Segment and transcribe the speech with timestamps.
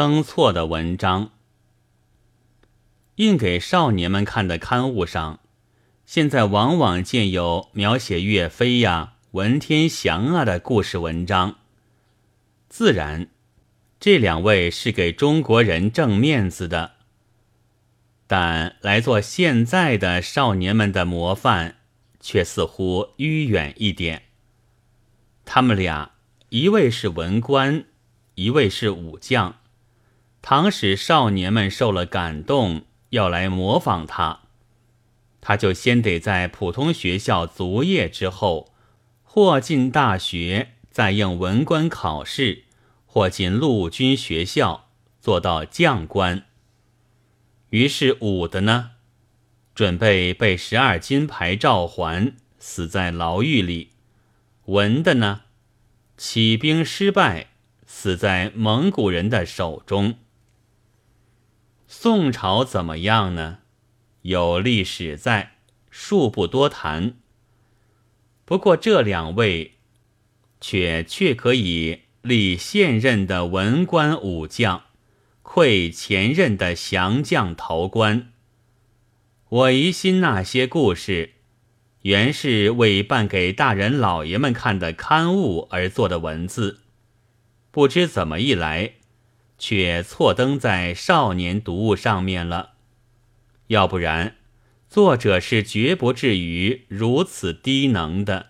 [0.00, 1.30] 登错的文章。
[3.16, 5.40] 印给少年们看的刊物上，
[6.06, 11.58] 现在往往见有描写岳飞呀、文天祥啊的故事文章。
[12.70, 13.28] 自然，
[14.00, 16.92] 这两位是给中国人挣面子的，
[18.26, 21.76] 但来做现在的少年们的模范，
[22.20, 24.22] 却似乎迂远一点。
[25.44, 26.12] 他们俩，
[26.48, 27.84] 一位是文官，
[28.36, 29.59] 一位是武将，
[30.42, 32.84] 倘使少年们受了感动。
[33.10, 34.42] 要来模仿他，
[35.40, 38.72] 他就先得在普通学校卒业之后，
[39.24, 42.66] 或进大学，再应文官考试，
[43.06, 44.90] 或进陆军学校，
[45.20, 46.44] 做到将官。
[47.70, 48.92] 于是武的呢，
[49.74, 53.88] 准备被十二金牌召还，死在牢狱里；
[54.66, 55.40] 文的呢，
[56.16, 57.48] 起兵失败，
[57.84, 60.14] 死在蒙古人的手中。
[61.92, 63.58] 宋朝怎么样呢？
[64.22, 65.56] 有历史在，
[65.92, 67.16] 恕不多谈。
[68.44, 69.72] 不过这两位，
[70.60, 74.84] 却却可以立现任的文官武将，
[75.42, 78.30] 愧前任的降将头官。
[79.48, 81.32] 我疑心那些故事，
[82.02, 86.82] 原是为办给大人老爷们看的刊物而做的文字，
[87.72, 88.92] 不知怎么一来。
[89.60, 92.70] 却错登在少年读物上面了，
[93.66, 94.36] 要不然，
[94.88, 98.49] 作者是绝不至于如此低能的。